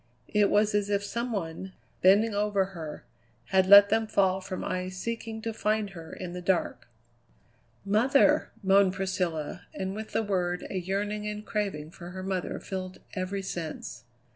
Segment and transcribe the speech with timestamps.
[0.33, 3.05] It was as if some one, bending over her,
[3.49, 6.87] had let them fall from eyes seeking to find her in the dark.
[7.85, 12.97] "Mother!" moaned Priscilla, and with the word a yearning and craving for her mother filled
[13.13, 14.05] every sense.